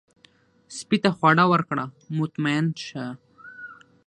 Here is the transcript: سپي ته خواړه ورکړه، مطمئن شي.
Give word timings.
سپي 0.77 0.97
ته 1.03 1.09
خواړه 1.17 1.45
ورکړه، 1.51 1.83
مطمئن 2.17 2.65
شي. 2.85 3.05